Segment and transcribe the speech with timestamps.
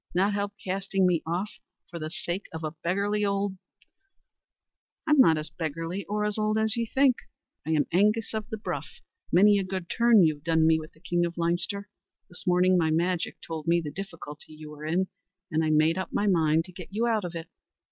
[0.15, 1.51] Not help casting me off
[1.91, 3.59] for the sake of a beggarly old"
[5.07, 7.17] "I'm not as beggarly or as old as ye think.
[7.67, 8.87] I am Angus of the Bruff;
[9.31, 11.87] many a good turn you've done me with the king of Leinster.
[12.29, 15.07] This morning my magic told me the difficulty you were in,
[15.51, 17.47] and I made up my mind to get you out of it.